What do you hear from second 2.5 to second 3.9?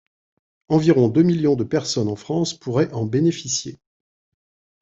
pourraient en bénéficier.